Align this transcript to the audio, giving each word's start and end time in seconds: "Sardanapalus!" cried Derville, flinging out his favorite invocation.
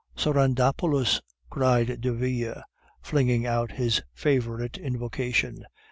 "Sardanapalus!" 0.17 1.21
cried 1.51 2.01
Derville, 2.01 2.63
flinging 3.03 3.45
out 3.45 3.73
his 3.73 4.01
favorite 4.15 4.79
invocation. 4.79 5.63